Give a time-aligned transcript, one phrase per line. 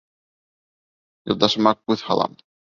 [1.33, 2.39] Юлдашыма күҙ һалам.